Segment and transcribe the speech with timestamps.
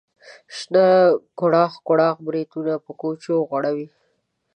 [0.57, 0.85] شنه
[1.39, 3.87] کوړاخ کوړاخ بریتونه په کوچو غوړوي.